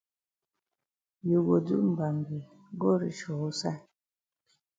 [1.29, 2.37] You go do mbambe
[2.79, 3.79] go reach for wusaid?